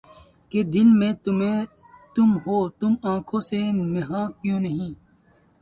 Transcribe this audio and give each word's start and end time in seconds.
کہ 0.51 0.59
جب 0.63 0.71
دل 0.73 0.87
میں 0.99 1.11
تمھیں 1.23 1.59
تم 2.15 2.29
ہو‘ 2.43 2.57
تو 2.79 2.87
آنکھوں 3.11 3.41
سے 3.49 3.59
نہاں 3.93 4.25
کیوں 4.39 4.59
ہو؟ 4.63 4.89